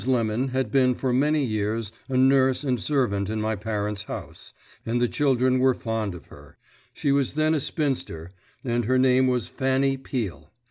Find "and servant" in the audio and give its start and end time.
2.63-3.29